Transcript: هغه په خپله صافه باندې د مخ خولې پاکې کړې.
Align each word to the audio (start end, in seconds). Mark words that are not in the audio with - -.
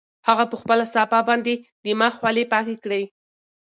هغه 0.27 0.45
په 0.51 0.55
خپله 0.61 0.85
صافه 0.93 1.19
باندې 1.29 1.53
د 1.83 1.85
مخ 1.99 2.13
خولې 2.19 2.43
پاکې 2.53 2.75
کړې. 2.83 3.03